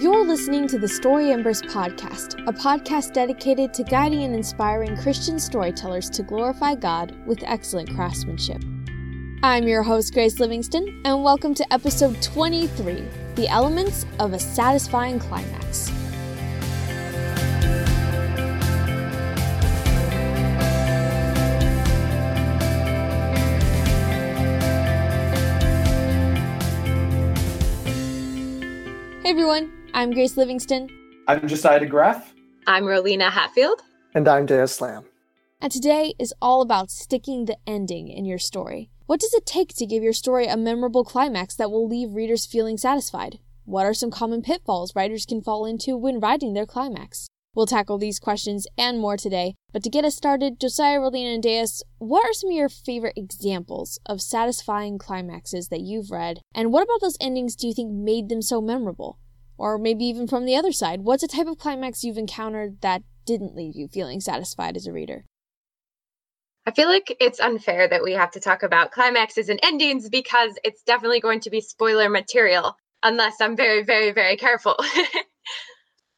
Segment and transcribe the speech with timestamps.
[0.00, 5.38] You're listening to the Story Embers podcast, a podcast dedicated to guiding and inspiring Christian
[5.38, 8.62] storytellers to glorify God with excellent craftsmanship.
[9.42, 13.04] I'm your host, Grace Livingston, and welcome to episode 23
[13.34, 15.90] The Elements of a Satisfying Climax.
[29.22, 30.88] Hey everyone, I'm Grace Livingston.
[31.26, 32.22] I'm Josiah DeGraaf.
[32.68, 33.82] I'm Rolina Hatfield.
[34.14, 35.04] And I'm Daeus Lamb.
[35.60, 38.90] And today is all about sticking the ending in your story.
[39.06, 42.46] What does it take to give your story a memorable climax that will leave readers
[42.46, 43.40] feeling satisfied?
[43.64, 47.26] What are some common pitfalls writers can fall into when writing their climax?
[47.52, 51.42] We'll tackle these questions and more today, but to get us started, Josiah, Rolina, and
[51.42, 56.42] Daeus, what are some of your favorite examples of satisfying climaxes that you've read?
[56.54, 59.18] And what about those endings do you think made them so memorable?
[59.60, 63.02] Or maybe even from the other side, what's a type of climax you've encountered that
[63.26, 65.26] didn't leave you feeling satisfied as a reader?
[66.64, 70.58] I feel like it's unfair that we have to talk about climaxes and endings because
[70.64, 74.76] it's definitely going to be spoiler material unless I'm very, very, very careful.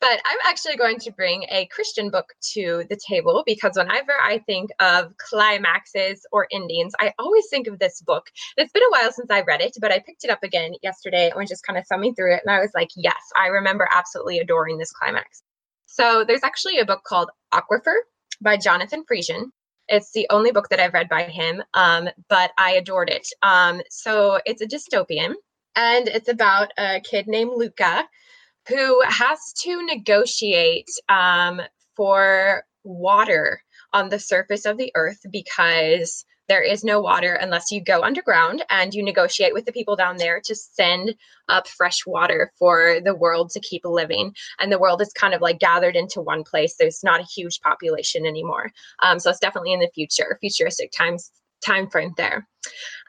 [0.03, 4.39] but I'm actually going to bring a Christian book to the table because whenever I
[4.39, 8.27] think of climaxes or endings, I always think of this book.
[8.57, 11.31] It's been a while since I read it, but I picked it up again yesterday
[11.31, 12.43] and was just kind of thumbing through it.
[12.45, 15.45] And I was like, yes, I remember absolutely adoring this climax.
[15.87, 17.95] So there's actually a book called Aquifer
[18.41, 19.51] by Jonathan Friesen.
[19.87, 23.29] It's the only book that I've read by him, um, but I adored it.
[23.43, 25.35] Um, so it's a dystopian,
[25.77, 28.09] and it's about a kid named Luca
[28.69, 31.61] who has to negotiate um,
[31.95, 37.83] for water on the surface of the earth because there is no water unless you
[37.83, 41.15] go underground and you negotiate with the people down there to send
[41.49, 44.35] up fresh water for the world to keep living.
[44.61, 46.75] And the world is kind of like gathered into one place.
[46.79, 48.71] There's not a huge population anymore.
[49.03, 51.31] Um, so it's definitely in the future, futuristic times
[51.65, 52.47] time frame there.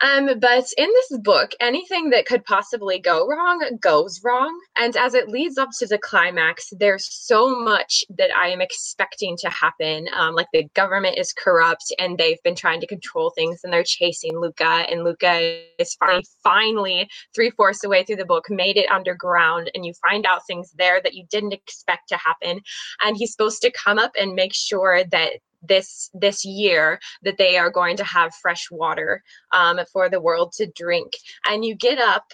[0.02, 4.60] Um, but in this book, anything that could possibly go wrong goes wrong.
[4.76, 9.38] And as it leads up to the climax, there's so much that I am expecting
[9.38, 10.08] to happen.
[10.14, 13.84] Um, like the government is corrupt and they've been trying to control things and they're
[13.84, 14.86] chasing Luca.
[14.90, 19.72] And Luca is finally, finally three fourths the way through the book, made it underground.
[19.76, 22.60] And you find out things there that you didn't expect to happen.
[23.02, 25.34] And he's supposed to come up and make sure that
[25.68, 30.52] this this year that they are going to have fresh water um, for the world
[30.54, 31.14] to drink.
[31.46, 32.32] And you get up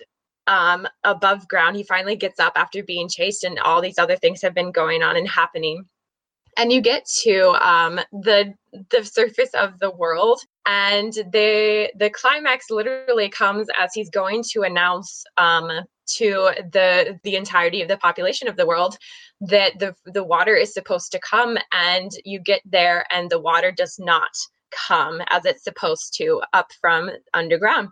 [0.47, 4.41] um, above ground he finally gets up after being chased and all these other things
[4.41, 5.85] have been going on and happening.
[6.57, 8.53] And you get to um, the
[8.89, 14.61] the surface of the world and the the climax literally comes as he's going to
[14.61, 15.69] announce um,
[16.17, 18.97] to the the entirety of the population of the world
[19.41, 23.71] that the the water is supposed to come and you get there and the water
[23.71, 24.31] does not
[24.71, 27.89] come as it's supposed to up from underground.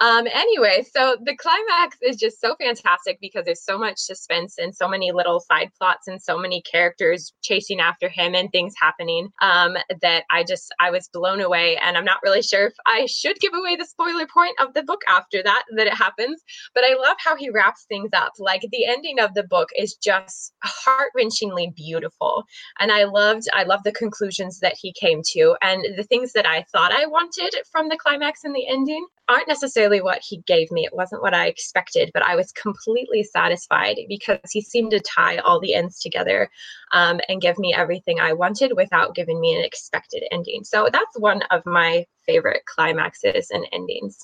[0.00, 4.74] Um, anyway, so the climax is just so fantastic because there's so much suspense and
[4.74, 9.28] so many little side plots and so many characters chasing after him and things happening
[9.40, 11.76] um, that I just I was blown away.
[11.78, 14.82] And I'm not really sure if I should give away the spoiler point of the
[14.82, 16.42] book after that that it happens,
[16.74, 18.32] but I love how he wraps things up.
[18.38, 22.44] Like the ending of the book is just heart wrenchingly beautiful,
[22.78, 26.46] and I loved I love the conclusions that he came to and the things that
[26.46, 30.70] I thought I wanted from the climax and the ending aren't necessarily what he gave
[30.70, 30.84] me.
[30.84, 35.38] It wasn't what I expected, but I was completely satisfied because he seemed to tie
[35.38, 36.50] all the ends together
[36.92, 40.64] um, and give me everything I wanted without giving me an expected ending.
[40.64, 44.18] So that's one of my favorite climaxes and endings.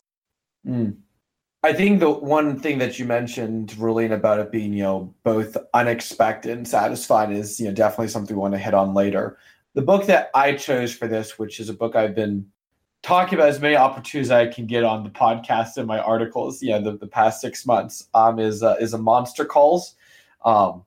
[0.67, 0.97] Mm.
[1.65, 5.57] I think the one thing that you mentioned, Rolene, about it being, you know, both
[5.75, 9.39] unexpected and satisfied is, you know, definitely something we want to hit on later
[9.79, 12.47] the book that I chose for this, which is a book I've been
[13.03, 16.79] talking about as many opportunities I can get on the podcast and my articles, yeah,
[16.79, 19.95] the, the past six months, um, is uh, is a Monster Calls,
[20.45, 20.85] um,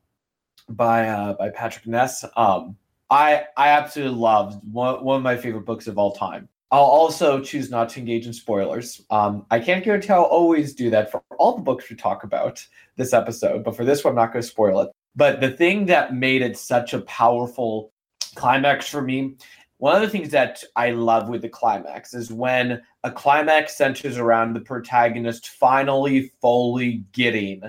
[0.69, 2.25] by uh, by Patrick Ness.
[2.35, 2.75] Um,
[3.09, 6.47] I I absolutely love one one of my favorite books of all time.
[6.71, 9.01] I'll also choose not to engage in spoilers.
[9.09, 12.65] Um, I can't guarantee I'll always do that for all the books we talk about
[12.95, 14.89] this episode, but for this one, I'm not going to spoil it.
[15.13, 17.91] But the thing that made it such a powerful
[18.35, 19.35] climax for me
[19.81, 24.19] one of the things that I love with the climax is when a climax centers
[24.19, 27.63] around the protagonist finally fully getting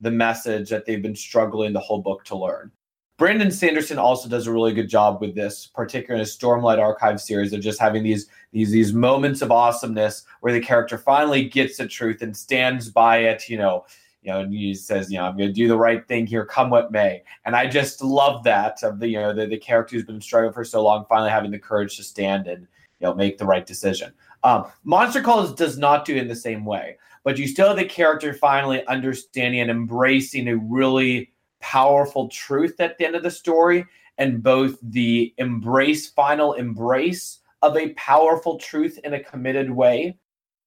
[0.00, 2.72] the message that they've been struggling the whole book to learn.
[3.18, 7.20] Brandon Sanderson also does a really good job with this, particularly in a Stormlight Archive
[7.20, 11.76] series of just having these these these moments of awesomeness where the character finally gets
[11.76, 13.84] the truth and stands by it, you know,
[14.28, 16.44] you know, and he says, you know, I'm going to do the right thing here,
[16.44, 17.22] come what may.
[17.46, 20.52] And I just love that of the, you know, the, the character who's been struggling
[20.52, 22.68] for so long, finally having the courage to stand and,
[23.00, 24.12] you know, make the right decision.
[24.44, 27.78] Um, Monster Calls does not do it in the same way, but you still have
[27.78, 33.30] the character finally understanding and embracing a really powerful truth at the end of the
[33.30, 33.86] story,
[34.18, 40.18] and both the embrace, final embrace of a powerful truth in a committed way,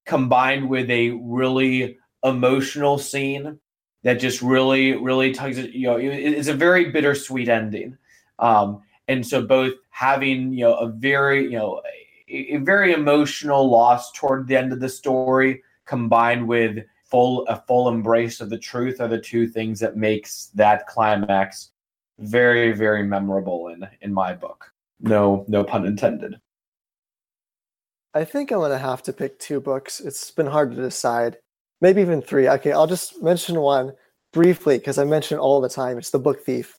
[0.08, 3.60] combined with a really emotional scene
[4.04, 5.72] that just really, really tugs it.
[5.72, 7.98] You know, it's a very bittersweet ending.
[8.40, 11.82] Um, and so both having you know a very you know
[12.30, 17.62] a, a very emotional loss toward the end of the story, combined with full a
[17.68, 21.72] full embrace of the truth, are the two things that makes that climax
[22.20, 24.74] very, very memorable in in my book.
[25.00, 26.40] No, no pun intended.
[28.14, 30.00] I think I'm gonna have to pick two books.
[30.00, 31.38] It's been hard to decide.
[31.82, 32.48] Maybe even three.
[32.48, 33.94] Okay, I'll just mention one
[34.32, 35.98] briefly because I mention all the time.
[35.98, 36.78] It's the Book Thief.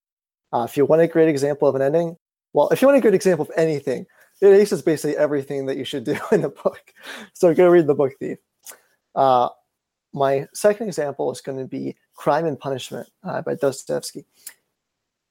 [0.53, 2.17] Uh, if you want a great example of an ending,
[2.53, 4.07] well, if you want a good example of anything,
[4.41, 6.93] it aces basically everything that you should do in a book.
[7.33, 8.39] So go read the Book Thief.
[9.15, 9.49] Uh,
[10.13, 14.25] my second example is going to be Crime and Punishment uh, by Dostoevsky.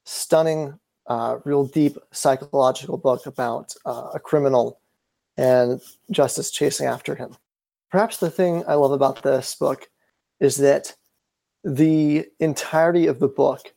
[0.06, 4.80] Stunning, uh, real deep psychological book about uh, a criminal
[5.38, 7.36] and justice chasing after him.
[7.92, 9.88] Perhaps the thing I love about this book
[10.40, 10.96] is that
[11.64, 13.74] the entirety of the book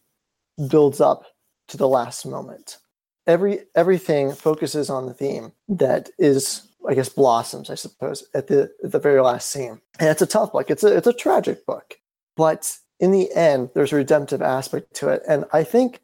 [0.71, 1.25] builds up
[1.69, 2.79] to the last moment.
[3.27, 8.71] Every everything focuses on the theme that is, I guess, blossoms, I suppose, at the
[8.85, 9.81] at the very last scene.
[9.99, 10.71] And it's a tough book.
[10.71, 11.97] It's a it's a tragic book.
[12.37, 15.23] But in the end, there's a redemptive aspect to it.
[15.27, 16.01] And I think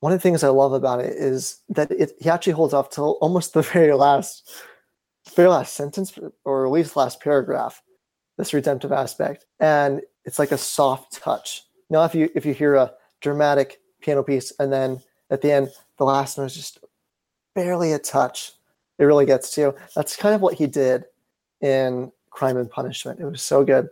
[0.00, 2.90] one of the things I love about it is that it, he actually holds off
[2.90, 4.50] till almost the very last,
[5.36, 7.82] very last sentence, or at least last paragraph.
[8.38, 11.62] This redemptive aspect, and it's like a soft touch.
[11.88, 12.92] Now, if you if you hear a
[13.22, 15.00] dramatic piano piece and then
[15.30, 16.78] at the end the last note is just
[17.54, 18.52] barely a touch,
[18.98, 19.74] it really gets to you.
[19.94, 21.04] That's kind of what he did
[21.62, 23.20] in Crime and Punishment.
[23.20, 23.88] It was so good.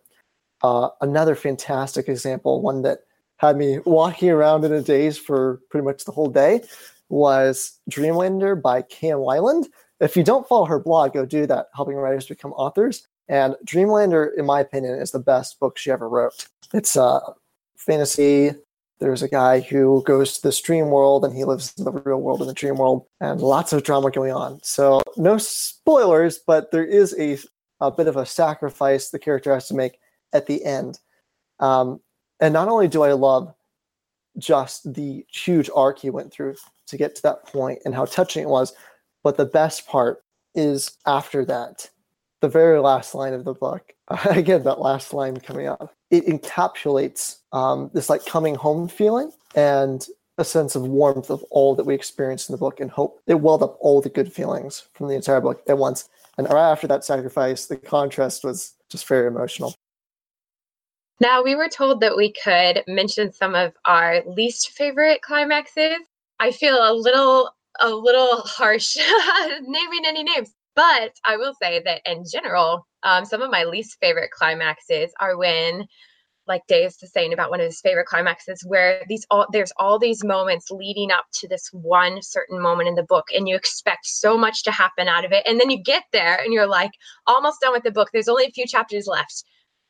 [0.63, 3.01] Uh, another fantastic example, one that
[3.37, 6.63] had me walking around in a daze for pretty much the whole day
[7.09, 9.19] was Dreamlander by K.M.
[9.19, 9.67] Weiland.
[10.05, 13.09] If you don't follow her blog, go do that, helping writers become authors.
[13.27, 16.47] And Dreamlander, in my opinion, is the best book she ever wrote.
[16.75, 17.21] It's a
[17.75, 18.51] fantasy.
[19.01, 22.21] There's a guy who goes to this dream world and he lives in the real
[22.21, 24.61] world in the dream world, and lots of drama going on.
[24.63, 27.39] So, no spoilers, but there is a,
[27.81, 29.99] a bit of a sacrifice the character has to make
[30.35, 30.99] at the end.
[31.61, 32.01] Um,
[32.41, 33.55] and not only do I love
[34.37, 36.57] just the huge arc he went through
[36.89, 38.75] to get to that point and how touching it was,
[39.25, 40.23] but the best part
[40.55, 41.91] is after that,
[42.41, 43.93] the very last line of the book.
[44.27, 45.93] Again, that last line coming up.
[46.11, 50.07] it encapsulates um, this like coming home feeling and
[50.37, 53.21] a sense of warmth of all that we experienced in the book and hope.
[53.27, 56.09] It welled up all the good feelings from the entire book at once.
[56.37, 59.75] And right after that sacrifice, the contrast was just very emotional.
[61.21, 65.99] Now, we were told that we could mention some of our least favorite climaxes.
[66.41, 68.97] I feel a little a little harsh
[69.63, 73.99] naming any names, but I will say that in general, um, some of my least
[74.01, 75.87] favorite climaxes are when,
[76.47, 80.25] like Dave's saying about one of his favorite climaxes, where these all there's all these
[80.25, 84.37] moments leading up to this one certain moment in the book, and you expect so
[84.37, 86.93] much to happen out of it, and then you get there and you're like
[87.27, 88.11] almost done with the book.
[88.13, 89.45] There's only a few chapters left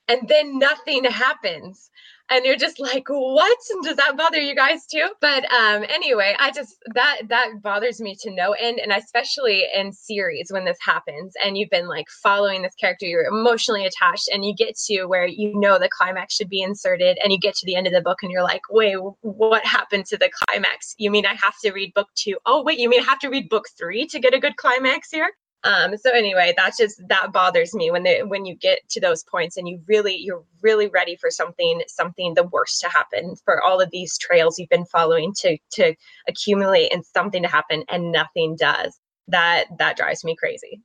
[0.08, 1.90] and then nothing happens.
[2.30, 3.58] And you're just like what?
[3.70, 5.08] And does that bother you guys too?
[5.20, 9.92] But um anyway i just that that bothers me to no end and especially in
[9.92, 14.44] series when this happens and you've been like following this character you're emotionally attached and
[14.44, 17.66] you get to where you know the climax should be inserted and you get to
[17.66, 20.94] the end of the book and you're like wait what happened to the climax?
[20.98, 22.36] You mean i have to read book two?
[22.46, 25.10] Oh wait you mean i have to read book three to get a good climax
[25.10, 25.30] here
[25.64, 29.24] um, so anyway, that's just that bothers me when they when you get to those
[29.24, 33.62] points and you really you're really ready for something something the worst to happen for
[33.62, 35.94] all of these trails you've been following to to
[36.28, 39.00] accumulate and something to happen and nothing does.
[39.28, 40.82] That that drives me crazy.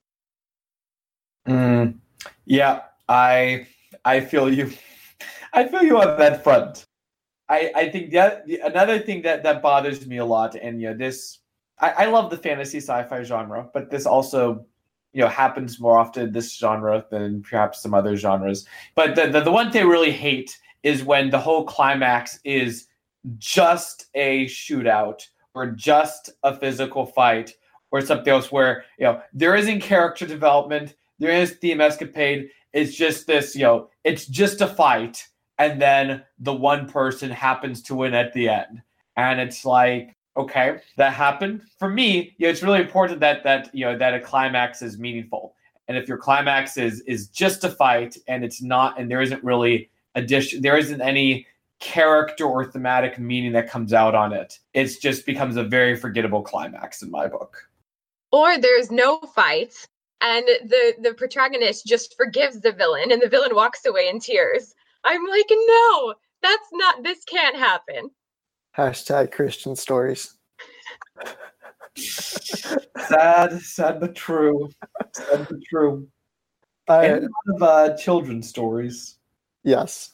[1.46, 2.00] Mm,
[2.46, 3.68] yeah, I
[4.06, 4.72] I feel you.
[5.54, 6.86] I feel you on that front.
[7.50, 10.96] I I think that another thing that that bothers me a lot, and you know
[10.96, 11.40] this
[11.80, 14.66] I, I love the fantasy sci-fi genre, but this also
[15.14, 18.66] you know happens more often this genre than perhaps some other genres.
[18.96, 22.88] But the, the, the one thing I really hate is when the whole climax is
[23.38, 27.54] just a shootout or just a physical fight
[27.92, 32.50] or something else where you know there isn't character development, there is theme escapade.
[32.72, 37.82] It's just this, you know, it's just a fight, and then the one person happens
[37.84, 38.82] to win at the end.
[39.18, 41.62] And it's like, okay, that happened.
[41.78, 44.98] For me, you know, it's really important that that you know that a climax is
[44.98, 45.56] meaningful.
[45.88, 49.44] And if your climax is is just a fight and it's not and there isn't
[49.44, 51.48] really addition there isn't any
[51.80, 54.60] character or thematic meaning that comes out on it.
[54.74, 57.70] It just becomes a very forgettable climax in my book.
[58.32, 59.74] Or there's no fight
[60.22, 64.76] and the the protagonist just forgives the villain and the villain walks away in tears.
[65.04, 68.12] I'm like, no, that's not this can't happen.
[68.80, 70.36] Hashtag Christian stories.
[71.98, 74.70] sad, sad but true.
[75.14, 76.08] Sad but true.
[76.88, 79.18] I, and a lot of uh, children's stories.
[79.66, 80.14] Yes.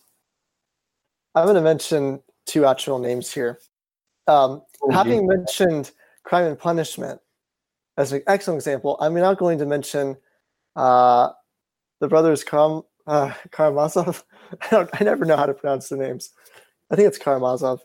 [1.35, 3.59] I'm going to mention two actual names here.
[4.27, 5.35] Um, Oh, having yeah.
[5.37, 5.91] mentioned
[6.23, 7.19] Crime and Punishment
[7.97, 10.17] as an excellent example, I'm now going to mention
[10.75, 11.29] uh,
[11.99, 14.23] the brothers uh, Karamazov.
[14.61, 16.31] I, don't, I never know how to pronounce the names.
[16.91, 17.81] I think it's Karamazov.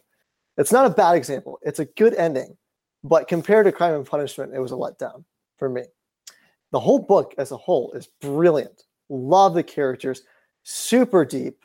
[0.61, 1.59] It's not a bad example.
[1.63, 2.55] It's a good ending,
[3.03, 5.25] but compared to Crime and Punishment, it was a letdown
[5.57, 5.85] for me.
[6.71, 8.83] The whole book as a whole is brilliant.
[9.09, 10.23] Love the characters,
[10.63, 11.65] super deep,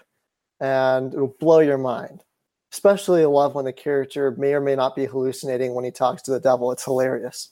[0.62, 2.24] and it'll blow your mind.
[2.72, 6.32] Especially love when the character may or may not be hallucinating when he talks to
[6.32, 6.72] the devil.
[6.72, 7.50] It's hilarious.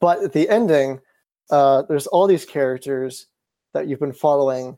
[0.00, 1.00] But at the ending,
[1.50, 3.26] uh, there's all these characters
[3.72, 4.76] that you've been following,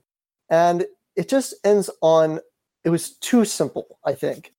[0.51, 2.39] and it just ends on.
[2.85, 4.54] It was too simple, I think.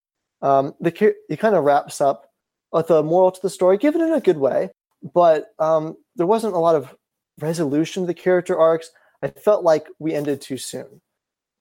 [0.46, 2.30] Um, the it kind of wraps up
[2.72, 4.70] a moral to the story, given in a good way,
[5.14, 6.94] but um, there wasn't a lot of
[7.40, 8.92] resolution to the character arcs.
[9.24, 11.02] I felt like we ended too soon,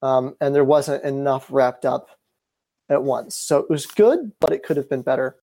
[0.02, 2.10] um, and there wasn't enough wrapped up
[2.90, 3.36] at once.
[3.36, 5.36] So it was good, but it could have been better.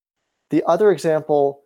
[0.51, 1.61] The other example,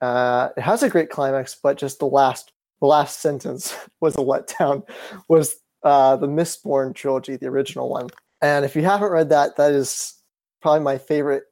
[0.00, 4.18] uh, it has a great climax, but just the last the last sentence was a
[4.18, 4.88] letdown.
[5.26, 8.08] Was uh, the Mistborn trilogy, the original one?
[8.40, 10.14] And if you haven't read that, that is
[10.60, 11.44] probably my favorite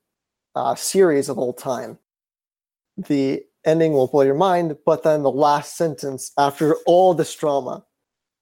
[0.55, 1.99] uh, series of all time.
[2.97, 7.85] The ending will blow your mind, but then the last sentence after all this drama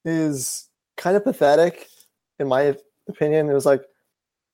[0.05, 1.89] is kind of pathetic,
[2.39, 2.77] in my
[3.09, 3.49] opinion.
[3.49, 3.83] It was like,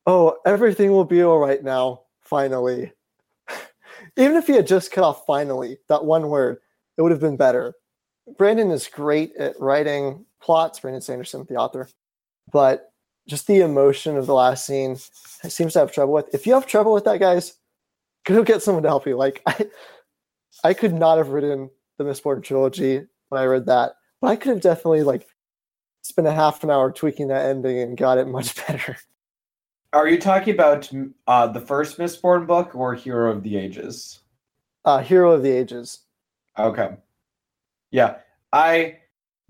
[0.07, 2.91] oh, everything will be all right now, finally.
[4.17, 6.57] Even if he had just cut off finally, that one word,
[6.97, 7.75] it would have been better.
[8.37, 11.89] Brandon is great at writing plots, Brandon Sanderson, the author,
[12.51, 12.90] but
[13.27, 16.33] just the emotion of the last scene seems to have trouble with.
[16.33, 17.57] If you have trouble with that, guys,
[18.25, 19.15] go get someone to help you.
[19.15, 19.67] Like I
[20.63, 24.49] I could not have written the Mistborn trilogy when I read that, but I could
[24.49, 25.27] have definitely like
[26.01, 28.97] spent a half an hour tweaking that ending and got it much better.
[29.93, 30.89] Are you talking about
[31.27, 34.21] uh, the first Mistborn book or Hero of the Ages?
[34.85, 35.99] Uh, Hero of the Ages.
[36.57, 36.91] Okay.
[37.91, 38.17] Yeah,
[38.53, 38.99] I.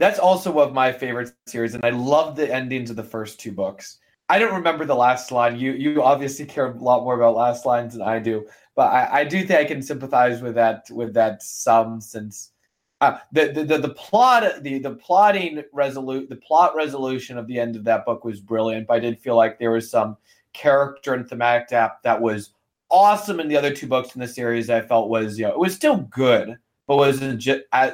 [0.02, 3.40] That's also one of my favorite series, and I love the endings of the first
[3.40, 4.00] two books.
[4.30, 5.60] I don't remember the last line.
[5.60, 9.20] You you obviously care a lot more about last lines than I do, but I,
[9.20, 12.52] I do think I can sympathize with that with that some since
[13.00, 17.60] uh, the, the the the plot the the plotting resolute the plot resolution of the
[17.60, 18.88] end of that book was brilliant.
[18.88, 20.18] But I did feel like there was some
[20.54, 22.56] character and thematic depth that was
[22.90, 24.68] awesome in the other two books in the series.
[24.68, 27.48] I felt was you know it was still good, but wasn't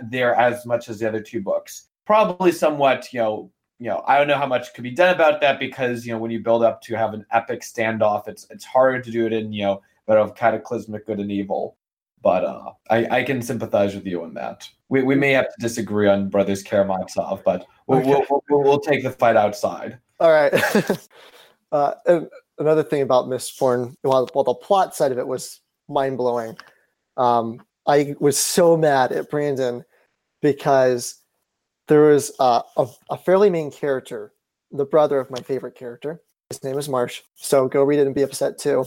[0.10, 1.90] there as much as the other two books.
[2.08, 5.42] Probably somewhat you know you know I don't know how much could be done about
[5.42, 8.66] that because you know when you build up to have an epic standoff, it's it's
[8.66, 11.78] harder to do it in you know but of cataclysmic good and evil.
[12.24, 14.68] But uh, I, I can sympathize with you on that.
[14.90, 18.10] We, we may have to disagree on Brothers Karamazov, but we'll, Okay.
[18.30, 20.00] we'll, we'll, we'll take the fight outside.
[20.20, 20.52] All right.
[21.72, 26.18] uh, and another thing about Mistborn, while, while the plot side of it was mind
[26.18, 26.58] blowing,
[27.18, 29.86] um, I was so mad at Brandon
[30.42, 31.22] because
[31.88, 34.34] there was uh, a, a fairly main character,
[34.72, 36.22] the brother of my favorite character.
[36.50, 37.22] His name is Marsh.
[37.36, 38.86] So go read it and be upset too.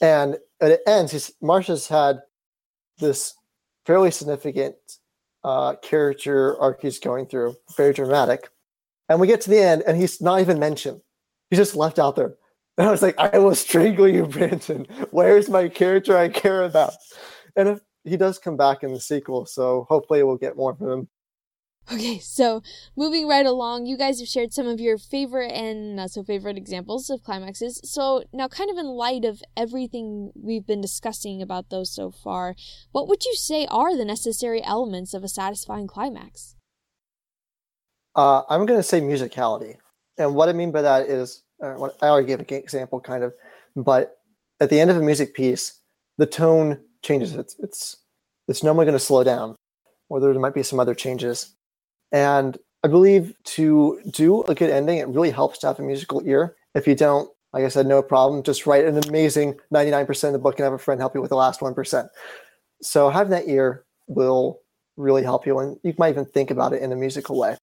[0.00, 1.12] And it ends.
[1.12, 2.20] He's, Marsh has had
[2.98, 3.34] this
[3.86, 4.76] fairly significant
[5.44, 8.48] uh, character arc he's going through, very dramatic.
[9.08, 11.00] And we get to the end, and he's not even mentioned.
[11.50, 12.34] He's just left out there.
[12.76, 14.86] And I was like, I will strangle you, Brandon.
[15.10, 16.92] Where's my character I care about?
[17.56, 20.90] And if he does come back in the sequel, so hopefully we'll get more from
[20.90, 21.08] him.
[21.90, 22.62] Okay, so
[22.96, 26.58] moving right along, you guys have shared some of your favorite and not so favorite
[26.58, 27.80] examples of climaxes.
[27.82, 32.54] So, now, kind of in light of everything we've been discussing about those so far,
[32.92, 36.56] what would you say are the necessary elements of a satisfying climax?
[38.14, 39.76] Uh, I'm going to say musicality.
[40.18, 43.32] And what I mean by that is, uh, I already gave an example kind of,
[43.74, 44.18] but
[44.60, 45.80] at the end of a music piece,
[46.18, 47.34] the tone changes.
[47.34, 47.96] It's, it's,
[48.46, 49.56] it's normally going to slow down,
[50.10, 51.54] or there might be some other changes.
[52.12, 56.22] And I believe to do a good ending, it really helps to have a musical
[56.26, 56.56] ear.
[56.74, 58.42] If you don't Like I said, no problem.
[58.42, 61.30] Just write an amazing 99% of the book and have a friend help you with
[61.30, 62.08] the last 1%.
[62.82, 64.60] So having that ear will
[64.96, 65.58] really help you.
[65.58, 67.56] And you might even think about it in a musical way.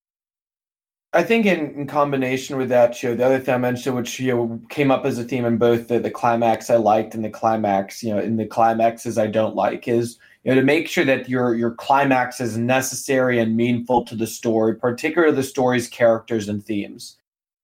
[1.13, 4.35] I think in, in combination with that show, the other thing I mentioned, which you
[4.35, 7.29] know came up as a theme in both the, the climax I liked and the
[7.29, 11.03] climax, you know, in the climaxes I don't like, is you know to make sure
[11.03, 16.47] that your your climax is necessary and meaningful to the story, particularly the story's characters
[16.47, 17.17] and themes.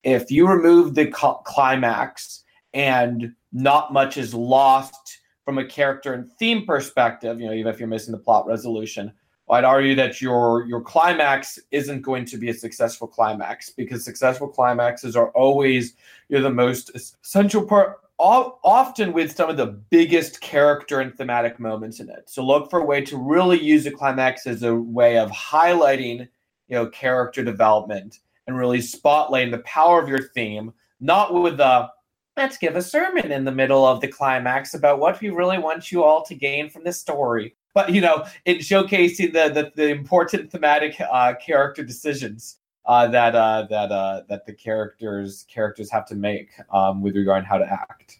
[0.03, 1.07] If you remove the
[1.45, 7.71] climax and not much is lost from a character and theme perspective, you know, even
[7.71, 9.13] if you're missing the plot resolution,
[9.47, 14.47] I'd argue that your your climax isn't going to be a successful climax because successful
[14.47, 15.93] climaxes are always
[16.29, 21.59] you know, the most essential part often with some of the biggest character and thematic
[21.59, 22.29] moments in it.
[22.29, 26.27] So look for a way to really use the climax as a way of highlighting,
[26.67, 31.89] you know, character development and really spotlighting the power of your theme, not with the
[32.37, 35.91] let's give a sermon in the middle of the climax about what we really want
[35.91, 39.89] you all to gain from this story but you know, in showcasing the the, the
[39.89, 46.05] important thematic uh, character decisions uh, that uh, that uh, that the characters characters have
[46.07, 48.19] to make um, with regard to how to act.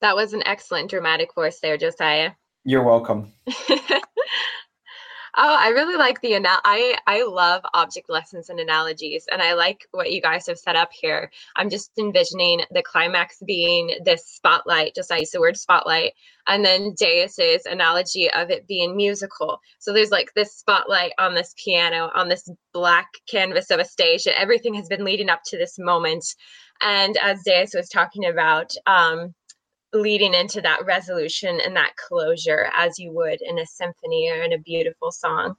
[0.00, 2.32] That was an excellent dramatic voice there, Josiah.
[2.64, 3.32] You're welcome.
[5.38, 6.56] Oh, I really like the anal.
[6.64, 10.76] I I love object lessons and analogies, and I like what you guys have set
[10.76, 11.30] up here.
[11.56, 16.12] I'm just envisioning the climax being this spotlight, just I use the word spotlight,
[16.46, 19.60] and then Daeus's analogy of it being musical.
[19.78, 24.24] So there's like this spotlight on this piano, on this black canvas of a stage,
[24.24, 26.24] that everything has been leading up to this moment.
[26.80, 29.34] And as Daeus was talking about, um,
[30.00, 34.52] leading into that resolution and that closure as you would in a symphony or in
[34.52, 35.56] a beautiful song.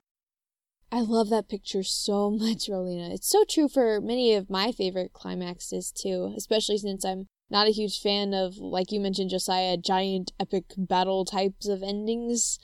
[0.91, 3.13] I love that picture so much, Rolina.
[3.13, 7.71] It's so true for many of my favorite climaxes too, especially since I'm not a
[7.71, 12.59] huge fan of, like you mentioned, Josiah, giant epic battle types of endings.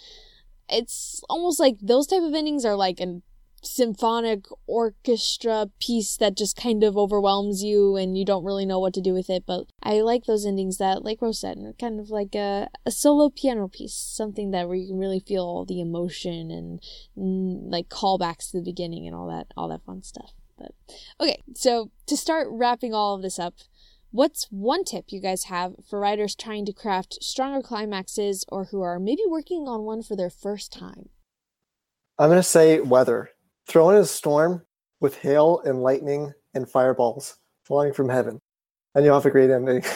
[0.69, 3.23] It's almost like those type of endings are like an
[3.65, 8.93] symphonic orchestra piece that just kind of overwhelms you and you don't really know what
[8.93, 9.45] to do with it.
[9.45, 13.29] But I like those endings that, like Rose said, kind of like a, a solo
[13.29, 16.81] piano piece, something that where you can really feel all the emotion and,
[17.15, 20.31] and like callbacks to the beginning and all that, all that fun stuff.
[20.57, 20.71] But
[21.19, 23.55] okay, so to start wrapping all of this up,
[24.13, 28.79] What's one tip you guys have for writers trying to craft stronger climaxes or who
[28.79, 31.09] are maybe working on one for their first time?
[32.19, 33.31] I'm going to say weather.
[33.67, 34.65] Throw in a storm
[34.99, 38.39] with hail and lightning and fireballs flying from heaven,
[38.95, 39.83] and you'll have a great ending.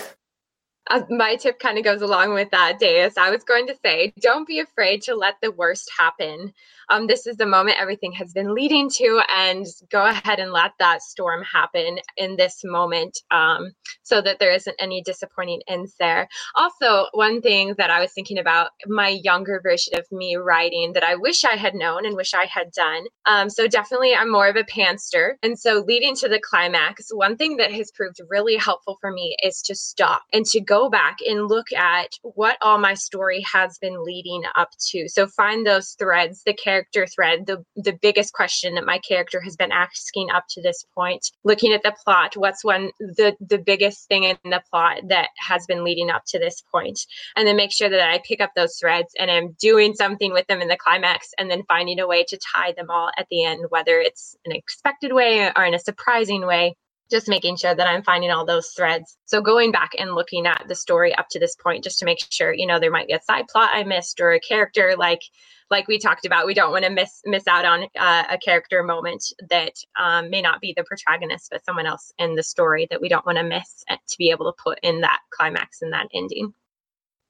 [0.90, 3.18] Uh, my tip kind of goes along with that, Daeus.
[3.18, 6.54] I was going to say, don't be afraid to let the worst happen
[6.90, 10.72] um, this is the moment everything has been leading to, and go ahead and let
[10.80, 13.72] that storm happen in this moment um,
[14.04, 16.28] so that there isn't any disappointing ends there.
[16.56, 21.04] Also, one thing that I was thinking about my younger version of me writing that
[21.04, 23.06] I wish I had known and wish I had done.
[23.26, 25.34] Um, so, definitely, I'm more of a pantser.
[25.44, 29.36] And so, leading to the climax, one thing that has proved really helpful for me
[29.44, 33.78] is to stop and to go back and look at what all my story has
[33.80, 35.10] been leading up to.
[35.10, 39.42] So, find those threads, the character character thread, the the biggest question that my character
[39.42, 41.32] has been asking up to this point.
[41.44, 45.66] Looking at the plot, what's one the the biggest thing in the plot that has
[45.68, 47.00] been leading up to this point,
[47.36, 50.48] and then make sure that I pick up those threads and I'm doing something with
[50.48, 53.44] them in the climax, and then finding a way to tie them all at the
[53.44, 56.76] end, whether it's an expected way or in a surprising way
[57.10, 59.18] just making sure that I'm finding all those threads.
[59.26, 62.20] So going back and looking at the story up to this point, just to make
[62.30, 65.22] sure, you know, there might be a side plot I missed or a character like
[65.70, 68.84] like we talked about, we don't want to miss miss out on uh, a character
[68.84, 73.02] moment that um, may not be the protagonist, but someone else in the story that
[73.02, 76.08] we don't want to miss to be able to put in that climax and that
[76.14, 76.54] ending.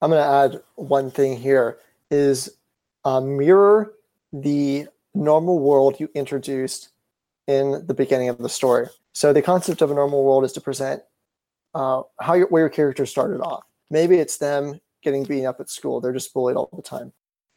[0.02, 1.80] I'm going to add one thing here:
[2.12, 2.58] is
[3.06, 3.94] uh, mirror
[4.32, 6.90] the normal world you introduced
[7.48, 8.88] in the beginning of the story.
[9.18, 11.02] So the concept of a normal world is to present
[11.74, 13.64] uh, how your, where your character started off.
[13.90, 17.12] Maybe it's them getting beaten up at school; they're just bullied all the time.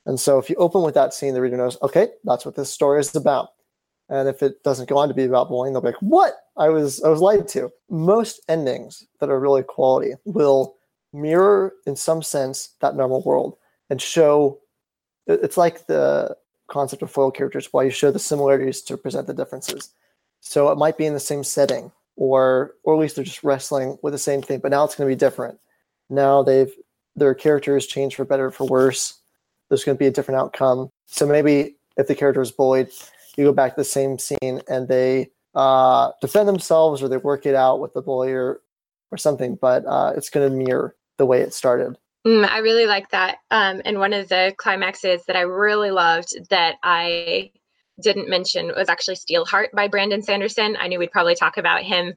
[0.07, 2.71] And so if you open with that scene, the reader knows, okay, that's what this
[2.71, 3.51] story is about.
[4.09, 6.33] And if it doesn't go on to be about bullying, they'll be like, what?
[6.57, 7.71] I was I was lied to.
[7.91, 10.77] Most endings that are really quality will
[11.13, 13.59] mirror in some sense that normal world
[13.91, 14.61] and show
[15.27, 16.35] it's like the
[16.69, 19.91] concept of foil characters while you show the similarities to present the differences.
[20.41, 23.99] So it might be in the same setting, or or at least they're just wrestling
[24.03, 25.59] with the same thing, but now it's going to be different.
[26.09, 26.73] Now they've
[27.17, 29.21] their characters changed for better for worse
[29.71, 30.91] there's going to be a different outcome.
[31.07, 32.89] So maybe if the character is bullied,
[33.37, 37.47] you go back to the same scene and they uh, defend themselves or they work
[37.47, 38.61] it out with the bullier.
[39.11, 41.97] or something, but uh, it's going to mirror the way it started.
[42.27, 43.39] Mm, I really like that.
[43.51, 47.51] Um, and one of the climaxes that I really loved that I
[48.01, 50.77] didn't mention was actually Steelheart by Brandon Sanderson.
[50.79, 52.15] I knew we'd probably talk about him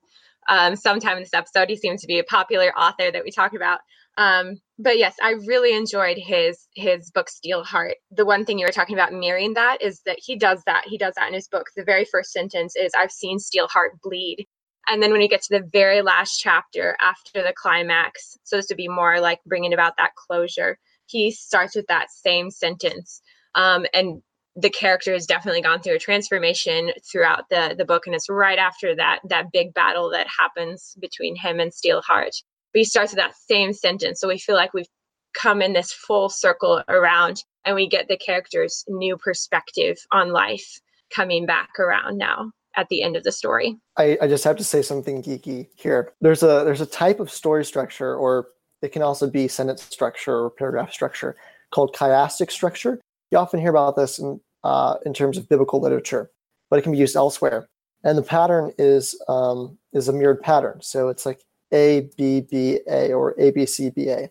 [0.50, 1.70] um, sometime in this episode.
[1.70, 3.80] He seems to be a popular author that we talk about.
[4.18, 7.94] Um, but yes, I really enjoyed his his book Steelheart.
[8.12, 10.84] The one thing you were talking about mirroring that is that he does that.
[10.86, 11.68] He does that in his book.
[11.76, 14.46] The very first sentence is "I've seen Steelheart bleed,"
[14.88, 18.68] and then when you get to the very last chapter after the climax, so as
[18.68, 23.22] to be more like bringing about that closure, he starts with that same sentence.
[23.56, 24.22] Um, and
[24.56, 28.60] the character has definitely gone through a transformation throughout the the book and it's right
[28.60, 32.42] after that that big battle that happens between him and steelheart.
[32.74, 34.88] But he starts with that same sentence so we feel like we've
[35.34, 40.80] come in this full circle around and we get the character's new perspective on life
[41.14, 43.78] coming back around now at the end of the story.
[43.98, 46.14] I, I just have to say something geeky here.
[46.22, 48.50] There's a there's a type of story structure or
[48.82, 51.36] it can also be sentence structure or paragraph structure
[51.72, 53.00] called chiastic structure
[53.34, 56.32] you often hear about this in, uh, in terms of biblical literature,
[56.70, 57.68] but it can be used elsewhere.
[58.06, 60.80] And the pattern is um, is a mirrored pattern.
[60.82, 61.42] So it's like
[61.72, 64.30] A B B A or A B C B A.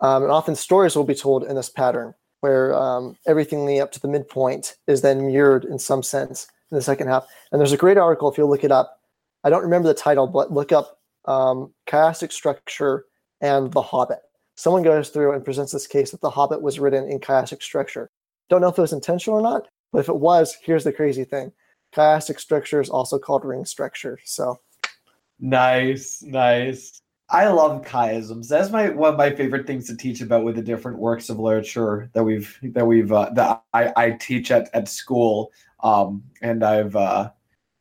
[0.00, 3.92] Um, and often stories will be told in this pattern, where um, everything leading up
[3.92, 7.26] to the midpoint is then mirrored in some sense in the second half.
[7.50, 9.00] And there's a great article if you look it up.
[9.44, 13.06] I don't remember the title, but look up um, chiastic structure
[13.40, 14.20] and The Hobbit
[14.58, 18.10] someone goes through and presents this case that The Hobbit was written in chiastic structure.
[18.50, 21.22] Don't know if it was intentional or not, but if it was, here's the crazy
[21.22, 21.52] thing.
[21.94, 24.18] Chiastic structure is also called ring structure.
[24.24, 24.58] So
[25.38, 27.00] nice, nice.
[27.30, 28.48] I love chiasms.
[28.48, 31.38] That's my one of my favorite things to teach about with the different works of
[31.38, 35.52] literature that we've that we've uh, that I, I teach at at school.
[35.84, 37.30] Um, and I've uh,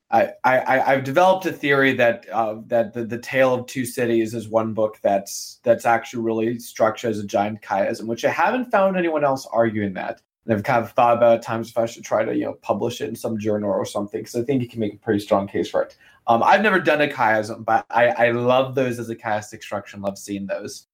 [0.09, 4.33] I, I I've developed a theory that uh, that the, the Tale of Two Cities
[4.33, 8.71] is one book that's that's actually really structured as a giant chiasm, which I haven't
[8.71, 10.21] found anyone else arguing that.
[10.45, 13.01] And I've kind of thought about times if I should try to you know publish
[13.01, 15.45] it in some journal or something because I think you can make a pretty strong
[15.45, 15.97] case for it.
[16.27, 19.97] Um, I've never done a chiasm, but I, I love those as a chiastic structure.
[19.97, 20.87] and Love seeing those.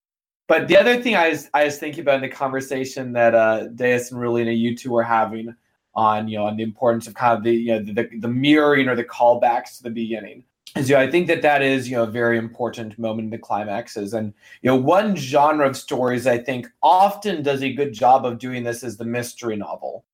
[0.47, 3.67] But the other thing I was I was thinking about in the conversation that uh,
[3.75, 5.55] Daeus and Relina, you two were having
[5.95, 8.87] on you know on the importance of kind of the you know the, the mirroring
[8.87, 10.43] or the callbacks to the beginning.
[10.75, 13.37] And so I think that that is you know a very important moment in the
[13.37, 14.13] climaxes.
[14.13, 18.39] And you know one genre of stories I think often does a good job of
[18.39, 20.05] doing this is the mystery novel.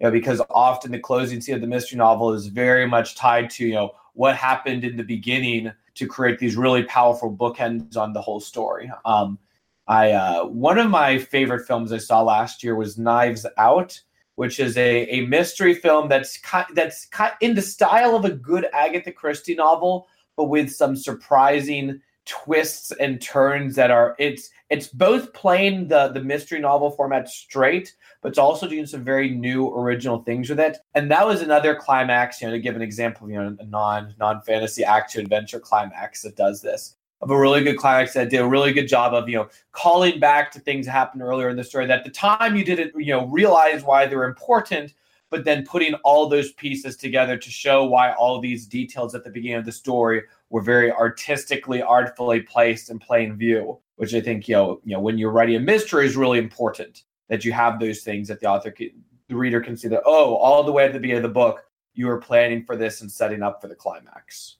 [0.00, 3.50] You know because often the closing scene of the mystery novel is very much tied
[3.50, 8.12] to you know what happened in the beginning to create these really powerful bookends on
[8.12, 8.90] the whole story.
[9.04, 9.38] Um,
[9.86, 14.00] I uh, one of my favorite films I saw last year was Knives Out
[14.36, 16.38] which is a, a mystery film that's
[16.74, 17.08] that's
[17.40, 23.22] in the style of a good Agatha Christie novel, but with some surprising twists and
[23.22, 28.38] turns that are it's it's both playing the the mystery novel format straight, but it's
[28.38, 30.78] also doing some very new original things with it.
[30.94, 34.14] And that was another climax, you know, to give an example, you know, a non
[34.18, 38.40] non fantasy action adventure climax that does this of a really good climax that did
[38.40, 41.56] a really good job of you know calling back to things that happened earlier in
[41.56, 44.92] the story that at the time you didn't you know realize why they were important
[45.30, 49.30] but then putting all those pieces together to show why all these details at the
[49.30, 54.46] beginning of the story were very artistically artfully placed in plain view which i think
[54.46, 57.80] you know you know when you're writing a mystery is really important that you have
[57.80, 58.90] those things that the author can,
[59.28, 61.64] the reader can see that oh all the way at the beginning of the book
[61.94, 64.58] you were planning for this and setting up for the climax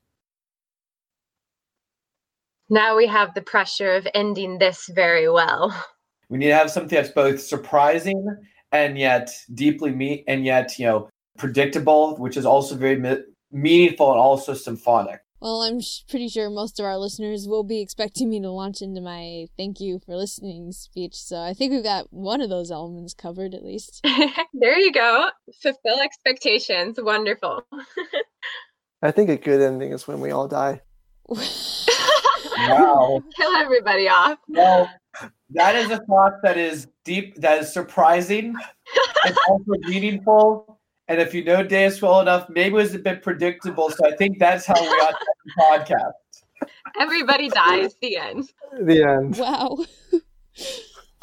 [2.68, 5.74] now we have the pressure of ending this very well.
[6.28, 8.26] We need to have something that's both surprising
[8.72, 14.10] and yet deeply me and yet you know predictable, which is also very me- meaningful
[14.10, 15.20] and also symphonic.
[15.40, 18.80] Well, I'm sh- pretty sure most of our listeners will be expecting me to launch
[18.80, 21.14] into my thank you for listening speech.
[21.14, 24.00] So I think we've got one of those elements covered at least.
[24.54, 25.28] there you go.
[25.62, 26.98] Fulfill expectations.
[27.00, 27.66] Wonderful.
[29.02, 30.80] I think a good ending is when we all die.
[32.56, 33.22] Wow.
[33.36, 34.38] Kill everybody off.
[34.48, 34.88] Well,
[35.50, 38.54] that is a thought that is deep, that is surprising.
[39.24, 40.78] it's also meaningful.
[41.08, 43.90] And if you know Daeus well enough, maybe it was a bit predictable.
[43.90, 45.14] So I think that's how we got
[45.44, 46.70] the podcast.
[46.98, 47.94] Everybody dies.
[48.00, 48.50] The end.
[48.80, 49.36] The end.
[49.38, 49.78] Wow.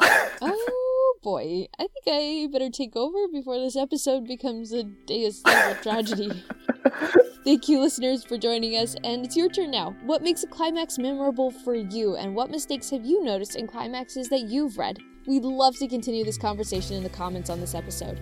[0.00, 1.66] oh boy.
[1.78, 6.42] I think I better take over before this episode becomes a Daeus level tragedy.
[7.44, 9.94] Thank you, listeners, for joining us, and it's your turn now.
[10.02, 14.28] What makes a climax memorable for you, and what mistakes have you noticed in climaxes
[14.30, 14.98] that you've read?
[15.26, 18.20] We'd love to continue this conversation in the comments on this episode.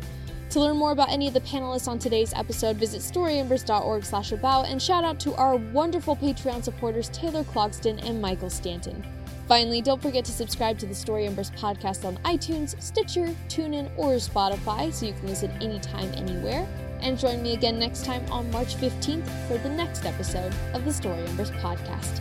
[0.50, 4.66] To learn more about any of the panelists on today's episode, visit storyembers.org slash about
[4.66, 9.02] and shout out to our wonderful Patreon supporters Taylor Clogston and Michael Stanton.
[9.48, 14.14] Finally, don't forget to subscribe to the Story Embers podcast on iTunes, Stitcher, TuneIn, or
[14.16, 16.68] Spotify so you can listen anytime, anywhere.
[17.02, 20.92] And join me again next time on March 15th for the next episode of the
[20.92, 22.20] Story Embers podcast.